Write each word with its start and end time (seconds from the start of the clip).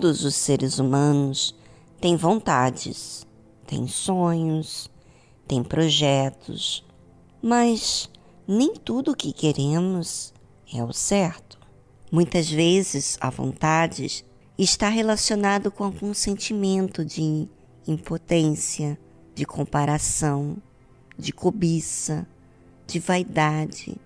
todos 0.00 0.24
os 0.24 0.34
seres 0.34 0.78
humanos 0.78 1.54
têm 2.00 2.16
vontades, 2.16 3.26
têm 3.66 3.86
sonhos, 3.86 4.90
têm 5.46 5.62
projetos, 5.62 6.82
mas 7.42 8.08
nem 8.48 8.74
tudo 8.74 9.10
o 9.10 9.14
que 9.14 9.30
queremos 9.30 10.32
é 10.72 10.82
o 10.82 10.90
certo. 10.90 11.58
Muitas 12.10 12.50
vezes 12.50 13.18
a 13.20 13.28
vontade 13.28 14.24
está 14.56 14.88
relacionado 14.88 15.70
com 15.70 15.84
algum 15.84 16.14
sentimento 16.14 17.04
de 17.04 17.46
impotência, 17.86 18.98
de 19.34 19.44
comparação, 19.44 20.56
de 21.18 21.30
cobiça, 21.30 22.26
de 22.86 22.98
vaidade, 22.98 23.98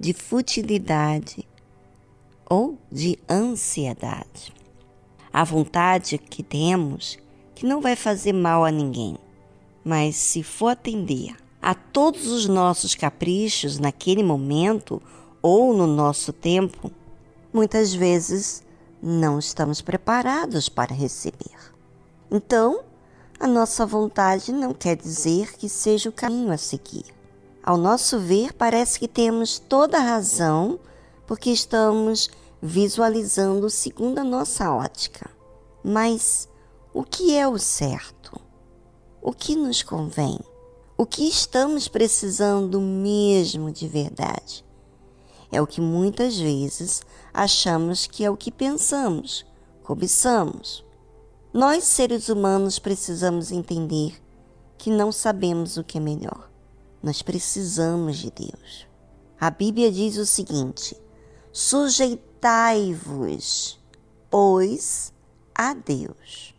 de 0.00 0.14
futilidade 0.14 1.46
ou 2.48 2.78
de 2.90 3.18
ansiedade. 3.28 4.55
A 5.36 5.44
vontade 5.44 6.16
que 6.16 6.42
temos 6.42 7.18
que 7.54 7.66
não 7.66 7.82
vai 7.82 7.94
fazer 7.94 8.32
mal 8.32 8.64
a 8.64 8.70
ninguém, 8.70 9.18
mas 9.84 10.16
se 10.16 10.42
for 10.42 10.68
atender 10.68 11.36
a 11.60 11.74
todos 11.74 12.28
os 12.28 12.48
nossos 12.48 12.94
caprichos 12.94 13.78
naquele 13.78 14.22
momento 14.22 15.02
ou 15.42 15.74
no 15.76 15.86
nosso 15.86 16.32
tempo, 16.32 16.90
muitas 17.52 17.92
vezes 17.92 18.64
não 19.02 19.38
estamos 19.38 19.82
preparados 19.82 20.70
para 20.70 20.94
receber. 20.94 21.74
Então, 22.30 22.80
a 23.38 23.46
nossa 23.46 23.84
vontade 23.84 24.50
não 24.52 24.72
quer 24.72 24.96
dizer 24.96 25.54
que 25.58 25.68
seja 25.68 26.08
o 26.08 26.12
caminho 26.12 26.50
a 26.50 26.56
seguir. 26.56 27.04
Ao 27.62 27.76
nosso 27.76 28.18
ver, 28.18 28.54
parece 28.54 28.98
que 28.98 29.06
temos 29.06 29.58
toda 29.58 29.98
a 29.98 30.02
razão 30.02 30.80
porque 31.26 31.50
estamos 31.50 32.30
visualizando 32.60 33.68
segundo 33.70 34.18
a 34.18 34.24
nossa 34.24 34.72
ótica. 34.72 35.30
Mas 35.84 36.48
o 36.92 37.04
que 37.04 37.36
é 37.36 37.46
o 37.46 37.58
certo? 37.58 38.40
O 39.22 39.32
que 39.32 39.54
nos 39.54 39.82
convém? 39.82 40.38
O 40.96 41.04
que 41.04 41.28
estamos 41.28 41.88
precisando 41.88 42.80
mesmo 42.80 43.70
de 43.70 43.86
verdade? 43.86 44.64
É 45.52 45.60
o 45.60 45.66
que 45.66 45.80
muitas 45.80 46.38
vezes 46.38 47.02
achamos 47.32 48.06
que 48.06 48.24
é 48.24 48.30
o 48.30 48.36
que 48.36 48.50
pensamos, 48.50 49.44
cobiçamos. 49.82 50.84
Nós, 51.52 51.84
seres 51.84 52.28
humanos, 52.28 52.78
precisamos 52.78 53.52
entender 53.52 54.20
que 54.76 54.90
não 54.90 55.12
sabemos 55.12 55.76
o 55.76 55.84
que 55.84 55.98
é 55.98 56.00
melhor. 56.00 56.50
Nós 57.02 57.22
precisamos 57.22 58.16
de 58.16 58.30
Deus. 58.30 58.86
A 59.38 59.50
Bíblia 59.50 59.92
diz 59.92 60.16
o 60.16 60.26
seguinte: 60.26 60.96
sujeitai-vos, 62.46 63.80
pois, 64.30 65.12
a 65.52 65.74
Deus. 65.74 66.54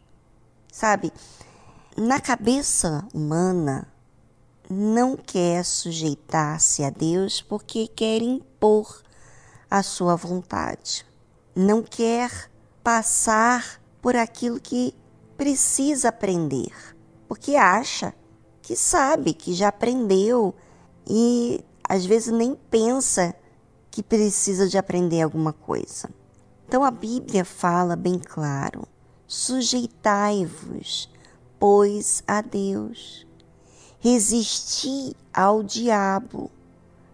Sabe, 0.70 1.14
na 1.96 2.20
cabeça 2.20 3.08
humana, 3.14 3.88
não 4.70 5.16
quer 5.16 5.64
sujeitar-se 5.64 6.84
a 6.84 6.90
Deus 6.90 7.42
porque 7.42 7.88
quer 7.88 8.22
impor 8.22 9.02
a 9.72 9.82
sua 9.82 10.18
vontade. 10.18 11.06
Não 11.56 11.82
quer 11.82 12.52
passar 12.84 13.82
por 14.02 14.16
aquilo 14.16 14.60
que 14.60 14.94
precisa 15.38 16.10
aprender, 16.10 16.74
porque 17.30 17.56
acha 17.56 18.14
que 18.62 18.76
sabe, 18.76 19.34
que 19.34 19.54
já 19.54 19.70
aprendeu 19.70 20.54
e 21.08 21.64
às 21.88 22.06
vezes 22.06 22.34
nem 22.34 22.56
pensa 22.70 23.34
que 23.98 24.04
precisa 24.04 24.68
de 24.68 24.78
aprender 24.78 25.24
alguma 25.24 25.52
coisa. 25.52 26.08
Então 26.68 26.84
a 26.84 26.92
Bíblia 26.92 27.44
fala 27.44 27.96
bem 27.96 28.20
claro: 28.20 28.88
sujeitai-vos, 29.26 31.10
pois, 31.60 32.22
a 32.28 32.42
Deus. 32.42 33.26
Resisti 34.00 35.16
ao 35.34 35.64
diabo. 35.64 36.52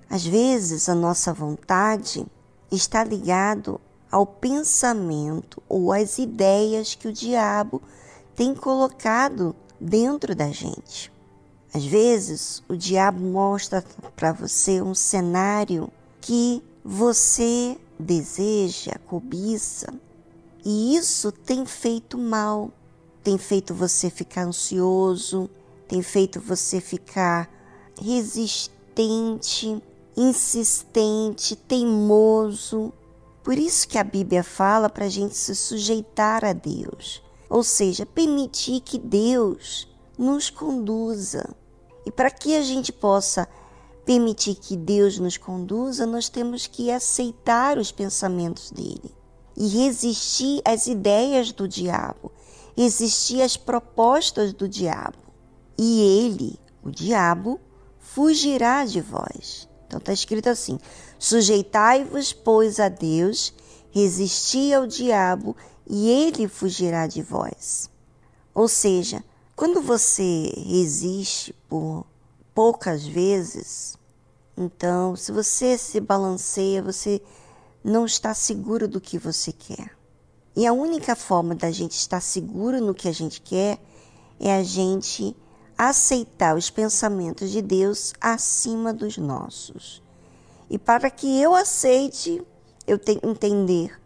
Às 0.09 0.25
vezes 0.25 0.89
a 0.89 0.93
nossa 0.93 1.33
vontade 1.33 2.25
está 2.69 3.01
ligado 3.01 3.79
ao 4.11 4.25
pensamento 4.25 5.63
ou 5.69 5.93
às 5.93 6.17
ideias 6.17 6.95
que 6.95 7.07
o 7.07 7.13
diabo 7.13 7.81
tem 8.35 8.53
colocado 8.53 9.55
dentro 9.79 10.35
da 10.35 10.49
gente. 10.49 11.09
Às 11.73 11.85
vezes, 11.85 12.61
o 12.67 12.75
diabo 12.75 13.21
mostra 13.21 13.85
para 14.17 14.33
você 14.33 14.81
um 14.81 14.93
cenário 14.93 15.89
que 16.19 16.61
você 16.83 17.77
deseja, 17.97 18.99
cobiça, 19.07 19.93
e 20.65 20.95
isso 20.95 21.31
tem 21.31 21.65
feito 21.65 22.17
mal, 22.17 22.71
tem 23.23 23.37
feito 23.37 23.73
você 23.73 24.09
ficar 24.09 24.45
ansioso, 24.45 25.49
tem 25.87 26.01
feito 26.01 26.39
você 26.41 26.81
ficar 26.81 27.49
resistente, 28.01 29.81
insistente, 30.15 31.55
teimoso. 31.55 32.91
Por 33.43 33.57
isso 33.57 33.87
que 33.87 33.97
a 33.97 34.03
Bíblia 34.03 34.43
fala 34.43 34.89
para 34.89 35.05
a 35.05 35.09
gente 35.09 35.35
se 35.35 35.55
sujeitar 35.55 36.43
a 36.43 36.53
Deus, 36.53 37.21
ou 37.49 37.63
seja, 37.63 38.05
permitir 38.05 38.81
que 38.81 38.97
Deus 38.97 39.87
nos 40.17 40.49
conduza. 40.49 41.55
E 42.05 42.11
para 42.11 42.29
que 42.29 42.55
a 42.55 42.61
gente 42.61 42.91
possa 42.91 43.47
permitir 44.05 44.55
que 44.55 44.75
Deus 44.75 45.17
nos 45.17 45.37
conduza, 45.37 46.05
nós 46.05 46.29
temos 46.29 46.67
que 46.67 46.91
aceitar 46.91 47.77
os 47.77 47.91
pensamentos 47.91 48.71
dele 48.71 49.13
e 49.55 49.67
resistir 49.67 50.61
às 50.65 50.87
ideias 50.87 51.51
do 51.51 51.67
diabo, 51.67 52.31
resistir 52.75 53.41
às 53.41 53.55
propostas 53.55 54.53
do 54.53 54.67
diabo. 54.67 55.17
E 55.77 56.01
ele, 56.01 56.59
o 56.83 56.91
diabo, 56.91 57.59
fugirá 57.99 58.85
de 58.85 59.01
vós. 59.01 59.67
Então 59.87 59.97
está 59.99 60.13
escrito 60.13 60.49
assim: 60.49 60.77
sujeitai-vos, 61.17 62.33
pois, 62.33 62.79
a 62.79 62.89
Deus, 62.89 63.53
resisti 63.91 64.73
ao 64.73 64.85
diabo, 64.85 65.55
e 65.87 66.09
ele 66.09 66.47
fugirá 66.47 67.07
de 67.07 67.21
vós. 67.21 67.89
Ou 68.53 68.67
seja, 68.67 69.23
quando 69.55 69.81
você 69.81 70.51
resiste 70.67 71.53
por 71.67 72.05
poucas 72.53 73.05
vezes, 73.05 73.97
então, 74.57 75.15
se 75.15 75.31
você 75.31 75.77
se 75.77 75.99
balanceia, 75.99 76.81
você 76.81 77.21
não 77.83 78.05
está 78.05 78.33
seguro 78.33 78.87
do 78.87 79.01
que 79.01 79.17
você 79.17 79.51
quer. 79.51 79.91
E 80.55 80.67
a 80.67 80.73
única 80.73 81.15
forma 81.15 81.55
da 81.55 81.71
gente 81.71 81.93
estar 81.93 82.21
seguro 82.21 82.79
no 82.79 82.93
que 82.93 83.07
a 83.07 83.11
gente 83.11 83.41
quer 83.41 83.79
é 84.39 84.55
a 84.55 84.63
gente 84.63 85.35
aceitar 85.75 86.55
os 86.55 86.69
pensamentos 86.69 87.49
de 87.49 87.61
Deus 87.61 88.13
acima 88.21 88.93
dos 88.93 89.17
nossos. 89.17 90.03
E 90.69 90.77
para 90.77 91.09
que 91.09 91.41
eu 91.41 91.55
aceite, 91.55 92.41
eu 92.85 92.99
tenho 92.99 93.19
que 93.19 93.27
entender 93.27 93.99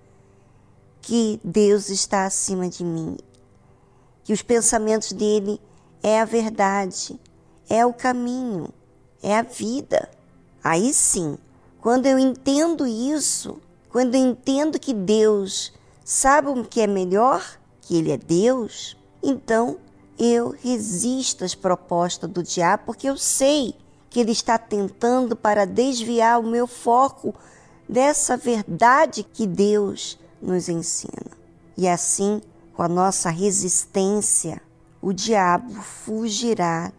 que 1.02 1.40
Deus 1.44 1.90
está 1.90 2.26
acima 2.26 2.70
de 2.70 2.84
mim 2.84 3.18
que 4.28 4.34
os 4.34 4.42
pensamentos 4.42 5.14
dele 5.14 5.58
é 6.04 6.20
a 6.20 6.26
verdade, 6.26 7.18
é 7.70 7.86
o 7.86 7.94
caminho, 7.94 8.70
é 9.22 9.38
a 9.38 9.42
vida. 9.42 10.10
Aí 10.64 10.94
sim, 10.94 11.38
quando 11.82 12.06
eu 12.06 12.20
entendo 12.20 12.86
isso, 12.86 13.60
quando 13.90 14.16
eu 14.16 14.22
entendo 14.22 14.80
que 14.80 14.94
Deus 14.94 15.74
sabe 16.04 16.50
o 16.50 16.64
que 16.64 16.82
é 16.82 16.88
melhor, 16.88 17.60
que 17.82 17.98
Ele 17.98 18.12
é 18.12 18.18
Deus, 18.18 18.98
então 19.22 19.78
eu 20.18 20.50
resisto 20.50 21.44
às 21.44 21.54
propostas 21.54 22.30
do 22.30 22.42
diabo, 22.42 22.84
porque 22.88 23.08
eu 23.08 23.18
sei 23.18 23.76
que 24.10 24.20
ele 24.20 24.32
está 24.32 24.58
tentando 24.58 25.36
para 25.36 25.66
desviar 25.66 26.40
o 26.40 26.48
meu 26.48 26.66
foco 26.66 27.36
dessa 27.88 28.36
verdade 28.36 29.24
que 29.24 29.46
Deus 29.46 30.18
nos 30.42 30.70
ensina. 30.70 31.32
E 31.78 31.88
assim 31.88 32.42
com 32.74 32.84
a 32.84 32.88
nossa 32.88 33.30
resistência, 33.30 34.62
o 35.02 35.12
diabo 35.12 35.74
fugirá 35.82 36.92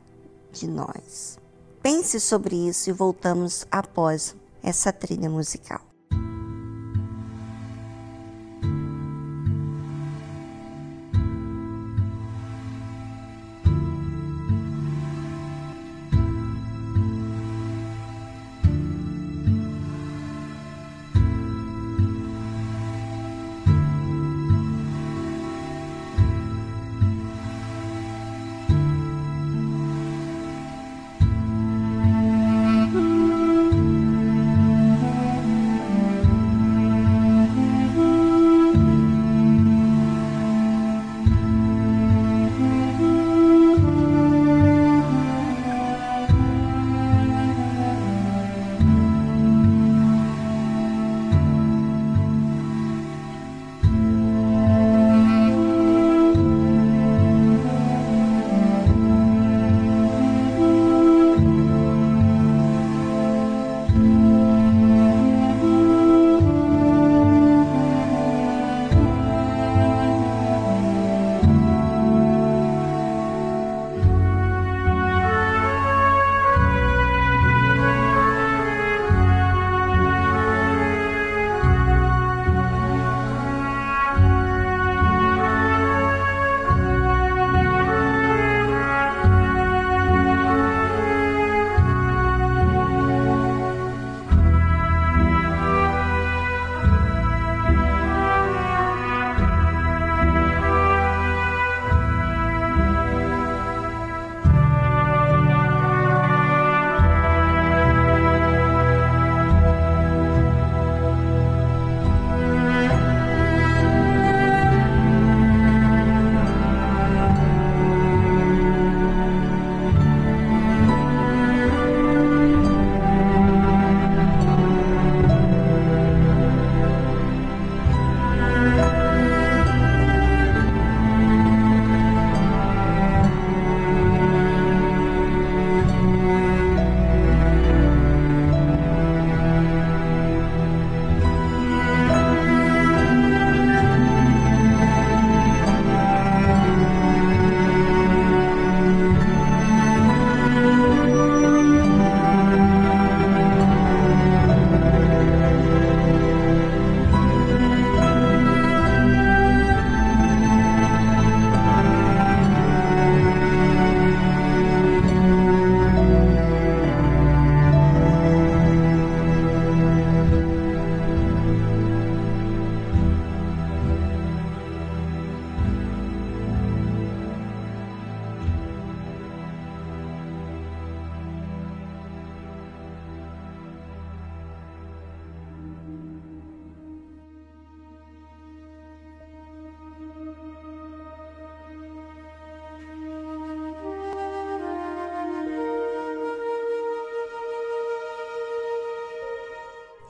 de 0.59 0.69
nós. 0.69 1.39
Pense 1.83 2.19
sobre 2.21 2.57
isso 2.69 2.91
e 2.91 2.93
voltamos 2.93 3.67
após 3.71 4.35
essa 4.63 4.93
trilha 4.93 5.31
musical. 5.31 5.88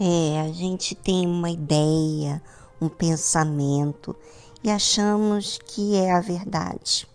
É, 0.00 0.40
a 0.40 0.52
gente 0.52 0.94
tem 0.94 1.26
uma 1.26 1.50
ideia, 1.50 2.40
um 2.80 2.88
pensamento 2.88 4.14
e 4.62 4.70
achamos 4.70 5.58
que 5.58 5.96
é 5.96 6.12
a 6.12 6.20
verdade. 6.20 7.08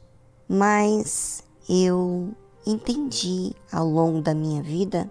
Mas 0.48 1.44
eu 1.70 2.34
entendi 2.66 3.54
ao 3.72 3.88
longo 3.88 4.22
da 4.22 4.34
minha 4.34 4.62
vida 4.62 5.10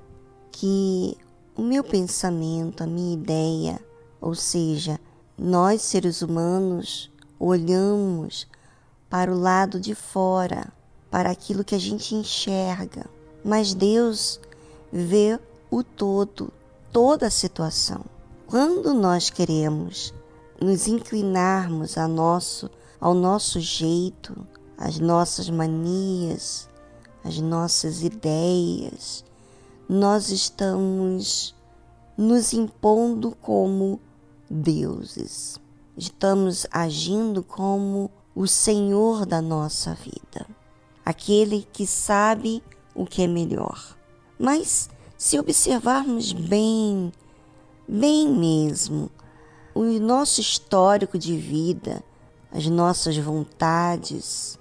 que 0.50 1.16
o 1.56 1.62
meu 1.62 1.82
pensamento, 1.82 2.82
a 2.82 2.86
minha 2.86 3.14
ideia, 3.14 3.80
ou 4.20 4.34
seja, 4.34 5.00
nós 5.36 5.82
seres 5.82 6.22
humanos 6.22 7.10
olhamos 7.38 8.46
para 9.08 9.32
o 9.32 9.38
lado 9.38 9.80
de 9.80 9.94
fora, 9.94 10.72
para 11.10 11.30
aquilo 11.30 11.64
que 11.64 11.74
a 11.74 11.78
gente 11.78 12.14
enxerga, 12.14 13.06
mas 13.44 13.74
Deus 13.74 14.40
vê 14.92 15.38
o 15.70 15.82
todo, 15.82 16.52
toda 16.92 17.26
a 17.26 17.30
situação. 17.30 18.04
Quando 18.46 18.92
nós 18.92 19.30
queremos 19.30 20.12
nos 20.60 20.86
inclinarmos 20.86 21.96
a 21.96 22.06
nosso, 22.06 22.70
ao 23.00 23.14
nosso 23.14 23.58
jeito, 23.58 24.46
às 24.76 24.98
nossas 24.98 25.48
manias, 25.48 26.68
às 27.24 27.38
nossas 27.38 28.02
ideias, 28.02 29.24
nós 29.88 30.28
estamos 30.28 31.54
nos 32.16 32.52
impondo 32.52 33.34
como 33.40 33.98
deuses. 34.50 35.58
Estamos 35.96 36.66
agindo 36.70 37.42
como 37.42 38.10
o 38.34 38.46
Senhor 38.46 39.26
da 39.26 39.40
nossa 39.40 39.94
vida, 39.94 40.46
aquele 41.04 41.66
que 41.72 41.86
sabe 41.86 42.62
o 42.94 43.06
que 43.06 43.22
é 43.22 43.26
melhor. 43.26 43.96
Mas 44.38 44.88
se 45.22 45.38
observarmos 45.38 46.32
bem, 46.32 47.12
bem 47.86 48.28
mesmo, 48.28 49.08
o 49.72 49.84
nosso 49.84 50.40
histórico 50.40 51.16
de 51.16 51.36
vida, 51.36 52.02
as 52.50 52.66
nossas 52.66 53.16
vontades 53.18 54.58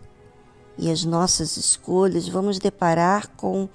e 0.77 0.91
as 0.91 1.03
nossas 1.03 1.58
escolhas, 1.58 2.27
vamos 2.27 2.60
deparar 2.60 3.30
com 3.30 3.68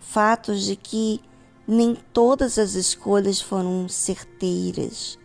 fatos 0.00 0.64
de 0.64 0.74
que 0.74 1.20
nem 1.64 1.94
todas 2.12 2.58
as 2.58 2.74
escolhas 2.74 3.40
foram 3.40 3.88
certeiras 3.88 5.16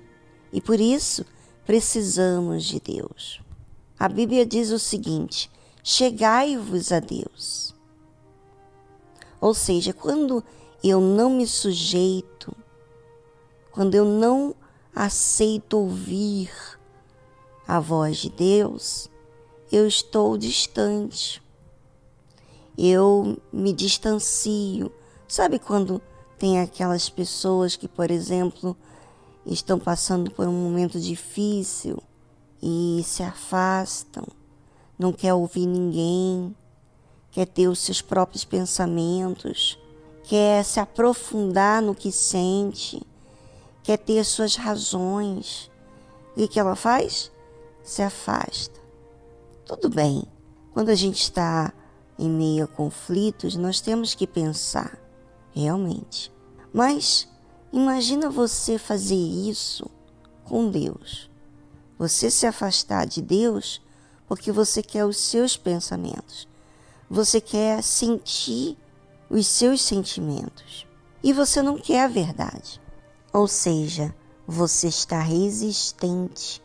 e 0.54 0.62
por 0.62 0.80
isso 0.80 1.26
precisamos 1.66 2.64
de 2.64 2.80
Deus. 2.80 3.42
A 3.98 4.08
Bíblia 4.08 4.46
diz 4.46 4.70
o 4.70 4.78
seguinte: 4.78 5.50
chegai-vos 5.84 6.92
a 6.92 7.00
Deus. 7.00 7.76
Ou 9.42 9.56
seja, 9.56 9.94
quando 9.94 10.44
eu 10.84 11.02
não 11.02 11.30
me 11.30 11.48
sujeito, 11.48 12.56
quando 13.72 13.96
eu 13.96 14.06
não 14.06 14.56
aceito 14.96 15.78
ouvir 15.78 16.52
a 17.68 17.80
voz 17.80 18.18
de 18.18 18.30
Deus, 18.30 19.10
eu 19.72 19.88
estou 19.88 20.38
distante. 20.38 21.42
Eu 22.78 23.38
me 23.52 23.74
distancio. 23.74 24.92
Sabe 25.28 25.60
quando 25.60 26.02
tem 26.38 26.60
aquelas 26.60 27.10
pessoas 27.10 27.76
que, 27.76 27.88
por 27.88 28.10
exemplo, 28.10 28.78
estão 29.46 29.80
passando 29.80 30.32
por 30.32 30.48
um 30.48 30.54
momento 30.54 31.00
difícil 31.00 32.02
e 32.62 33.02
se 33.04 33.24
afastam, 33.24 34.26
não 34.98 35.12
quer 35.12 35.34
ouvir 35.34 35.66
ninguém, 35.66 36.56
quer 37.32 37.46
ter 37.46 37.68
os 37.68 37.80
seus 37.80 38.02
próprios 38.02 38.44
pensamentos, 38.44 39.78
quer 40.28 40.66
se 40.66 40.78
aprofundar 40.78 41.82
no 41.82 41.96
que 41.96 42.12
sente, 42.12 43.02
quer 43.82 43.98
ter 43.98 44.20
as 44.20 44.28
suas 44.28 44.58
razões. 44.58 45.72
E 46.36 46.44
o 46.44 46.48
que 46.50 46.60
ela 46.60 46.76
faz? 46.76 47.32
Se 47.82 48.02
afasta. 48.02 48.78
Tudo 49.66 49.90
bem, 49.90 50.24
quando 50.74 50.90
a 50.90 50.96
gente 50.96 51.22
está 51.22 51.74
em 52.20 52.30
meio 52.30 52.66
a 52.66 52.68
conflitos, 52.68 53.56
nós 53.56 53.80
temos 53.80 54.14
que 54.14 54.28
pensar, 54.28 55.00
realmente. 55.52 56.32
Mas 56.74 57.28
imagina 57.72 58.30
você 58.30 58.78
fazer 58.78 59.16
isso 59.16 59.90
com 60.44 60.70
Deus. 60.70 61.30
Você 61.98 62.30
se 62.30 62.46
afastar 62.46 63.08
de 63.08 63.22
Deus 63.22 63.82
porque 64.28 64.52
você 64.52 64.84
quer 64.84 65.06
os 65.06 65.16
seus 65.16 65.56
pensamentos. 65.56 66.48
Você 67.10 67.40
quer 67.40 67.82
sentir 67.82 68.78
os 69.30 69.48
seus 69.48 69.82
sentimentos. 69.82 70.88
E 71.24 71.34
você 71.34 71.62
não 71.62 71.78
quer 71.78 72.04
a 72.04 72.08
verdade. 72.08 72.82
Ou 73.34 73.48
seja, 73.48 74.14
você 74.48 74.88
está 74.88 75.20
resistente, 75.20 76.62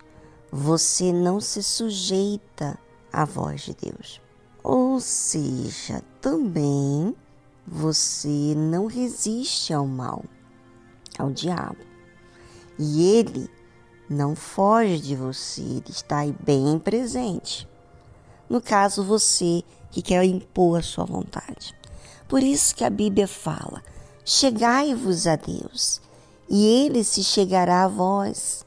você 0.51 1.13
não 1.13 1.41
se 1.41 1.63
sujeita 1.63 2.79
à 3.13 3.25
voz 3.25 3.63
de 3.63 3.75
Deus. 3.75 4.21
Ou 4.63 5.01
seja, 5.01 6.03
também 6.21 7.15
você 7.67 8.55
não 8.57 8.87
resiste 8.87 9.73
ao 9.73 9.87
mal, 9.87 10.25
ao 11.19 11.31
diabo. 11.31 11.79
E 12.79 13.03
ele 13.17 13.51
não 14.09 14.37
foge 14.37 14.99
de 14.99 15.17
você, 15.17 15.63
ele 15.63 15.85
está 15.89 16.19
aí 16.19 16.35
bem 16.45 16.79
presente. 16.79 17.69
No 18.49 18.61
caso, 18.61 19.03
você 19.03 19.63
que 19.91 20.03
quer 20.03 20.25
impor 20.25 20.79
a 20.79 20.83
sua 20.83 21.05
vontade. 21.05 21.75
Por 22.33 22.43
isso 22.43 22.75
que 22.75 22.83
a 22.83 22.89
Bíblia 22.89 23.29
fala: 23.29 23.85
chegai-vos 24.25 25.27
a 25.27 25.37
Deus 25.37 26.01
e 26.49 26.65
ele 26.67 27.05
se 27.05 27.23
chegará 27.23 27.85
a 27.85 27.89
vós. 27.89 28.65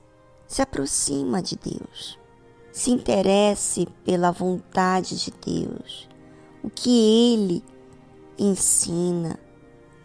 Se 0.48 0.62
aproxima 0.62 1.42
de 1.42 1.56
Deus. 1.56 2.20
Se 2.72 2.92
interesse 2.92 3.88
pela 4.06 4.30
vontade 4.30 5.18
de 5.18 5.34
Deus. 5.44 6.08
O 6.64 6.70
que 6.70 7.34
ele 7.34 7.64
ensina, 8.38 9.40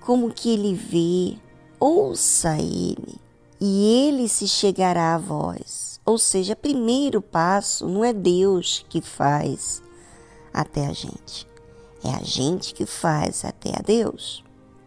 como 0.01 0.33
que 0.33 0.55
ele 0.55 0.75
vê, 0.75 1.39
ouça 1.79 2.57
ele 2.57 3.21
e 3.61 4.09
ele 4.09 4.27
se 4.27 4.49
chegará 4.49 5.15
a 5.15 5.19
vós. 5.19 6.01
Ou 6.07 6.17
seja, 6.17 6.57
primeiro 6.57 7.21
passo 7.21 7.87
não 7.87 8.03
é 8.03 8.15
Deus 8.15 8.87
que 8.89 9.03
faz 9.03 9.83
até 10.51 10.87
a 10.87 10.95
gente, 10.95 11.47
é 12.05 12.11
a 12.11 12.23
gente 12.23 12.75
que 12.75 12.87
faz 12.87 13.45
até 13.45 13.71
a 13.71 13.83
Deus. 13.83 14.43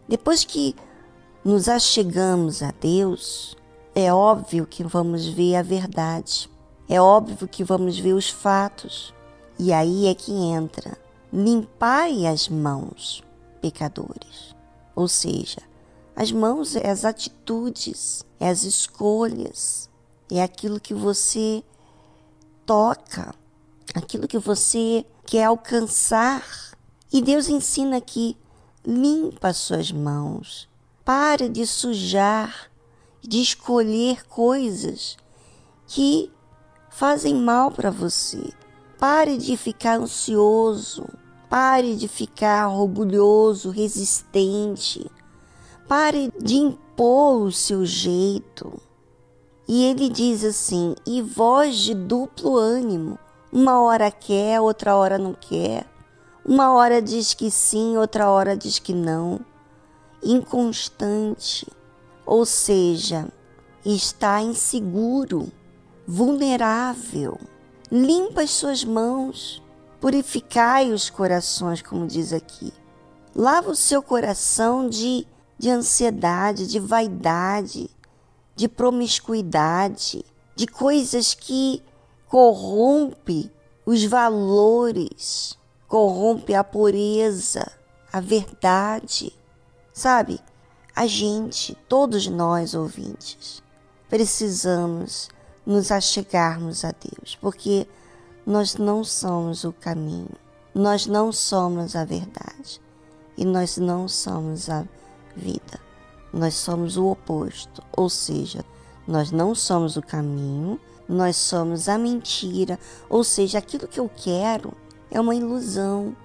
Depois 0.08 0.43
que 0.43 0.75
nos 1.43 1.67
achegamos 1.67 2.62
a 2.63 2.72
Deus, 2.72 3.55
é 3.96 4.13
óbvio 4.13 4.65
que 4.65 4.84
vamos 4.84 5.27
ver 5.27 5.55
a 5.55 5.62
verdade, 5.62 6.50
é 6.89 7.00
óbvio 7.00 7.48
que 7.48 7.63
vamos 7.63 7.98
ver 7.98 8.13
os 8.13 8.29
fatos. 8.29 9.13
E 9.60 9.72
aí 9.72 10.08
é 10.08 10.15
que 10.15 10.32
entra: 10.32 10.98
limpai 11.32 12.25
as 12.25 12.50
mãos, 12.50 13.24
pecadores. 13.62 14.55
Ou 14.96 15.08
seja, 15.08 15.62
as 16.15 16.32
mãos 16.32 16.75
é 16.75 16.89
as 16.89 17.05
atitudes, 17.05 18.24
é 18.39 18.50
as 18.50 18.63
escolhas, 18.63 19.89
é 20.32 20.41
aquilo 20.41 20.79
que 20.79 20.93
você 20.93 21.63
toca, 22.65 23.34
aquilo 23.93 24.27
que 24.27 24.38
você 24.38 25.05
quer 25.25 25.46
alcançar. 25.46 26.72
E 27.13 27.22
Deus 27.22 27.48
ensina 27.48 27.98
aqui: 27.98 28.36
limpa 28.84 29.50
as 29.50 29.58
suas 29.58 29.91
mãos, 29.91 30.67
Pare 31.05 31.50
de 31.50 31.67
sujar, 31.67 32.72
de 33.22 33.41
escolher 33.41 34.25
coisas 34.25 35.17
que 35.86 36.32
fazem 36.89 37.36
mal 37.36 37.72
para 37.72 37.91
você. 37.91 38.53
Pare 38.98 39.38
de 39.38 39.58
ficar 39.58 40.00
ansioso. 40.00 41.05
Pare 41.50 41.96
de 41.98 42.08
ficar 42.08 42.70
orgulhoso, 42.70 43.70
resistente. 43.70 45.05
Pare 45.89 46.34
de 46.41 46.55
impor 46.55 47.41
o 47.41 47.51
seu 47.51 47.86
jeito. 47.86 48.82
E 49.67 49.84
ele 49.84 50.08
diz 50.08 50.43
assim: 50.46 50.96
e 51.05 51.22
voz 51.22 51.75
de 51.75 51.93
duplo 51.93 52.55
ânimo. 52.58 53.20
Uma 53.51 53.82
hora 53.82 54.10
quer, 54.10 54.62
outra 54.62 54.96
hora 54.96 55.17
não 55.17 55.34
quer. 55.34 55.92
Uma 56.45 56.73
hora 56.73 57.01
diz 57.01 57.33
que 57.33 57.50
sim, 57.50 57.97
outra 57.97 58.29
hora 58.29 58.55
diz 58.55 58.79
que 58.79 58.93
não 58.93 59.39
inconstante, 60.23 61.67
ou 62.25 62.45
seja, 62.45 63.27
está 63.85 64.41
inseguro, 64.41 65.51
vulnerável. 66.07 67.38
Limpa 67.91 68.41
as 68.41 68.51
suas 68.51 68.83
mãos, 68.83 69.62
purificai 70.00 70.91
os 70.91 71.09
corações, 71.09 71.81
como 71.81 72.07
diz 72.07 72.31
aqui. 72.31 72.73
Lava 73.35 73.71
o 73.71 73.75
seu 73.75 74.01
coração 74.01 74.88
de, 74.88 75.27
de 75.57 75.69
ansiedade, 75.69 76.67
de 76.67 76.79
vaidade, 76.79 77.89
de 78.55 78.67
promiscuidade, 78.67 80.23
de 80.55 80.67
coisas 80.67 81.33
que 81.33 81.81
corrompe 82.27 83.51
os 83.85 84.03
valores, 84.05 85.57
corrompe 85.93 86.55
a 86.55 86.63
pureza, 86.63 87.71
a 88.12 88.19
verdade. 88.19 89.31
Sabe, 89.93 90.39
a 90.95 91.05
gente, 91.05 91.77
todos 91.88 92.25
nós 92.25 92.73
ouvintes, 92.73 93.62
precisamos 94.09 95.29
nos 95.63 95.91
achegarmos 95.91 96.83
a 96.83 96.91
Deus, 96.91 97.38
porque 97.39 97.88
nós 98.43 98.75
não 98.75 99.03
somos 99.03 99.63
o 99.65 99.71
caminho, 99.71 100.31
nós 100.73 101.05
não 101.05 101.31
somos 101.31 101.95
a 101.95 102.03
verdade 102.03 102.81
e 103.38 103.45
nós 103.45 103.77
não 103.77 104.07
somos 104.07 104.71
a 104.71 104.88
vida. 105.35 105.79
Nós 106.33 106.55
somos 106.55 106.97
o 106.97 107.05
oposto, 107.05 107.83
ou 107.95 108.09
seja, 108.09 108.65
nós 109.07 109.29
não 109.29 109.53
somos 109.53 109.95
o 109.95 110.01
caminho, 110.01 110.79
nós 111.07 111.35
somos 111.35 111.88
a 111.88 112.00
mentira, 112.00 112.79
ou 113.07 113.23
seja, 113.23 113.59
aquilo 113.59 113.88
que 113.88 114.00
eu 114.00 114.09
quero 114.09 114.73
é 115.13 115.22
uma 115.22 115.36
ilusão, 115.36 116.15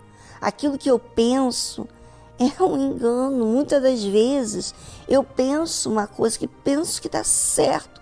aquilo 0.41 0.79
que 0.79 0.91
eu 0.91 0.99
penso 0.99 1.87
é 2.41 2.63
um 2.63 2.77
engano. 2.77 3.47
Muitas 3.47 3.83
das 3.83 4.03
vezes 4.03 4.75
eu 5.07 5.23
penso 5.23 5.91
uma 5.91 6.07
coisa 6.07 6.39
que 6.39 6.49
penso 6.49 7.01
que 7.01 7.07
está 7.07 7.23
certo. 7.23 8.01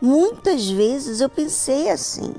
Muitas 0.00 0.68
vezes 0.68 1.20
eu 1.20 1.28
pensei 1.28 1.90
assim. 1.90 2.34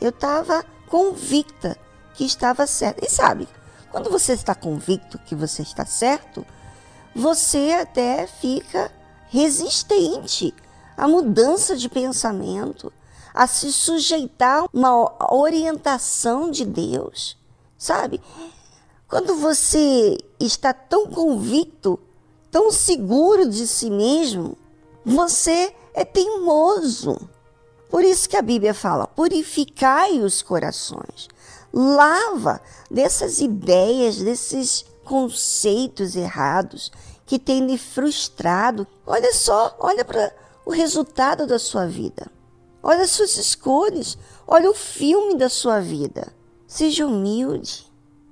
Eu 0.00 0.08
estava 0.08 0.64
convicta 0.88 1.76
que 2.14 2.24
estava 2.24 2.66
certo. 2.66 3.04
E 3.04 3.10
sabe, 3.10 3.46
quando 3.90 4.10
você 4.10 4.32
está 4.32 4.54
convicto 4.54 5.18
que 5.18 5.34
você 5.34 5.62
está 5.62 5.84
certo, 5.84 6.44
você 7.14 7.76
até 7.80 8.26
fica 8.26 8.90
resistente 9.28 10.54
à 10.96 11.06
mudança 11.06 11.76
de 11.76 11.88
pensamento, 11.88 12.92
a 13.34 13.46
se 13.46 13.72
sujeitar 13.72 14.64
a 14.64 14.68
uma 14.72 15.34
orientação 15.34 16.50
de 16.50 16.64
Deus, 16.64 17.36
sabe? 17.82 18.20
Quando 19.08 19.34
você 19.34 20.16
está 20.38 20.72
tão 20.72 21.08
convicto, 21.08 21.98
tão 22.50 22.70
seguro 22.70 23.48
de 23.48 23.66
si 23.66 23.90
mesmo, 23.90 24.56
você 25.04 25.74
é 25.92 26.04
teimoso. 26.04 27.18
Por 27.90 28.04
isso 28.04 28.28
que 28.28 28.36
a 28.36 28.42
Bíblia 28.42 28.72
fala: 28.72 29.08
purificai 29.08 30.20
os 30.20 30.42
corações, 30.42 31.28
lava 31.72 32.60
dessas 32.88 33.40
ideias, 33.40 34.18
desses 34.18 34.84
conceitos 35.04 36.14
errados 36.14 36.92
que 37.26 37.38
têm 37.38 37.66
lhe 37.66 37.76
frustrado. 37.76 38.86
Olha 39.04 39.34
só, 39.34 39.76
olha 39.80 40.04
para 40.04 40.32
o 40.64 40.70
resultado 40.70 41.48
da 41.48 41.58
sua 41.58 41.86
vida. 41.86 42.30
Olha 42.80 43.02
as 43.02 43.10
suas 43.10 43.36
escolhas, 43.36 44.16
olha 44.46 44.70
o 44.70 44.74
filme 44.74 45.36
da 45.36 45.48
sua 45.48 45.80
vida. 45.80 46.32
Seja 46.72 47.06
humilde. 47.06 47.86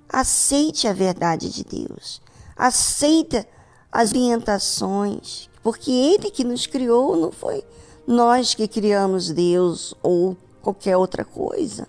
Aceite 0.09 0.89
a 0.89 0.95
verdade 0.95 1.51
de 1.51 1.63
Deus. 1.63 2.23
Aceita 2.57 3.47
as 3.93 4.13
orientações, 4.13 5.51
porque 5.63 5.91
Ele 5.91 6.31
que 6.31 6.43
nos 6.43 6.67
criou, 6.67 7.17
não 7.17 7.31
foi 7.31 7.63
nós 8.07 8.55
que 8.55 8.67
criamos 8.67 9.29
Deus 9.31 9.93
ou 10.03 10.39
qualquer 10.63 10.97
outra 10.97 11.23
coisa. 11.23 11.87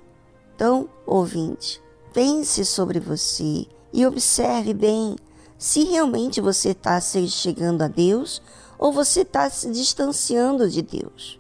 Então, 0.53 0.89
ouvinte, 1.08 1.81
pense 2.13 2.65
sobre 2.65 3.00
você 3.00 3.65
e 3.93 4.05
observe 4.05 4.74
bem 4.74 5.15
se 5.58 5.86
realmente 5.86 6.41
você 6.41 6.72
está 6.72 7.00
se 7.00 7.29
chegando 7.29 7.84
a 7.84 7.88
Deus 7.88 8.41
ou 8.77 8.91
você 8.91 9.22
está 9.22 9.50
se 9.50 9.72
distanciando 9.72 10.70
de 10.70 10.81
Deus. 10.81 11.39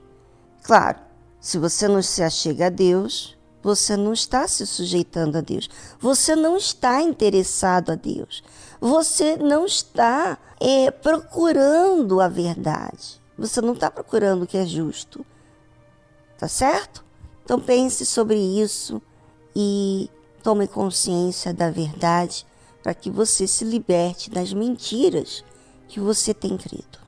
Claro, 0.63 1.01
se 1.41 1.57
você 1.57 1.85
não 1.89 2.01
se 2.01 2.23
achega 2.23 2.67
a 2.67 2.69
Deus, 2.69 3.37
você 3.61 3.95
não 3.95 4.13
está 4.13 4.47
se 4.47 4.65
sujeitando 4.65 5.37
a 5.37 5.41
Deus. 5.41 5.69
Você 5.99 6.35
não 6.35 6.57
está 6.57 7.01
interessado 7.01 7.91
a 7.91 7.95
Deus. 7.95 8.43
Você 8.79 9.37
não 9.37 9.65
está 9.65 10.37
é, 10.59 10.89
procurando 10.89 12.19
a 12.19 12.27
verdade. 12.27 13.21
Você 13.37 13.61
não 13.61 13.73
está 13.73 13.89
procurando 13.91 14.43
o 14.43 14.47
que 14.47 14.57
é 14.57 14.65
justo. 14.65 15.25
Tá 16.37 16.47
certo? 16.47 17.03
Então 17.43 17.59
pense 17.59 18.05
sobre 18.05 18.37
isso 18.37 19.01
e 19.55 20.09
tome 20.41 20.67
consciência 20.67 21.53
da 21.53 21.69
verdade 21.69 22.45
para 22.81 22.93
que 22.93 23.11
você 23.11 23.45
se 23.45 23.63
liberte 23.63 24.29
das 24.29 24.53
mentiras 24.53 25.43
que 25.87 25.99
você 25.99 26.33
tem 26.33 26.57
crido. 26.57 27.00